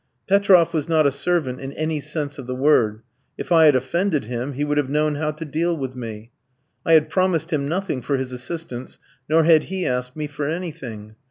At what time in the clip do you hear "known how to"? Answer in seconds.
4.89-5.45